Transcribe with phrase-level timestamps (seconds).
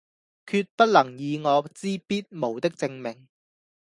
[0.47, 3.27] 決不能以我之必無的證明，